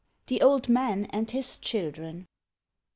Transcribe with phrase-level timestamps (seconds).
[0.25, 2.25] THE OLD MAN AND HIS CHILDREN.